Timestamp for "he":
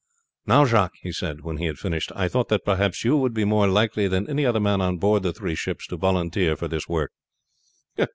1.03-1.11, 1.57-1.65